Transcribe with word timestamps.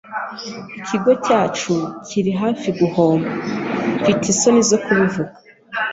Ikigo 0.79 1.11
cyacu 1.25 1.73
kiri 2.07 2.31
hafi 2.41 2.67
guhomba, 2.79 3.31
mfite 3.99 4.23
isoni 4.33 4.61
zo 4.69 4.77
kubivuga. 4.83 5.33